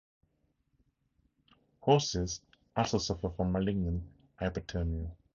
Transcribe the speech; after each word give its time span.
Horses 1.81 2.41
also 2.75 2.97
suffer 2.97 3.29
from 3.29 3.51
malignant 3.51 4.01
hyperthermia. 4.41 5.11